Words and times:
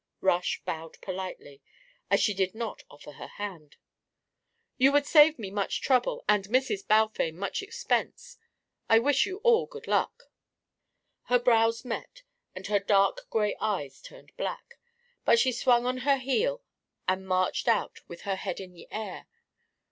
Rush 0.21 0.63
bowed 0.65 0.99
politely, 1.01 1.61
as 2.09 2.19
she 2.19 2.33
did 2.33 2.55
not 2.55 2.81
offer 2.89 3.11
her 3.11 3.27
hand. 3.27 3.75
"You 4.79 4.91
would 4.93 5.05
save 5.05 5.37
me 5.37 5.51
much 5.51 5.79
trouble 5.79 6.25
and 6.27 6.45
Mrs. 6.45 6.87
Balfame 6.87 7.33
much 7.37 7.61
expense. 7.61 8.39
I 8.89 8.97
wish 8.97 9.27
you 9.27 9.37
all 9.43 9.67
good 9.67 9.85
luck." 9.85 10.23
Her 11.25 11.37
brows 11.37 11.85
met 11.85 12.23
and 12.55 12.65
her 12.65 12.79
dark 12.79 13.29
grey 13.29 13.55
eyes 13.59 14.01
turned 14.01 14.35
black, 14.37 14.79
but 15.23 15.37
she 15.37 15.51
swung 15.51 15.85
on 15.85 15.99
her 15.99 16.17
heel 16.17 16.63
and 17.07 17.27
marched 17.27 17.67
out 17.67 17.99
with 18.07 18.21
her 18.21 18.37
head 18.37 18.59
in 18.59 18.73
the 18.73 18.87
air. 18.89 19.27